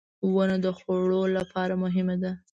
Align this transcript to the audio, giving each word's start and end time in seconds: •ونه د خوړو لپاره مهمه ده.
•ونه 0.33 0.57
د 0.65 0.67
خوړو 0.77 1.21
لپاره 1.37 1.73
مهمه 1.83 2.15
ده. 2.23 2.31